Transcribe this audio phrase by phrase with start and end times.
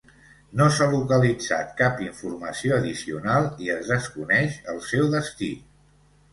[0.61, 5.55] No s'ha localitzat cap informació addicional i es desconeix el seu destí.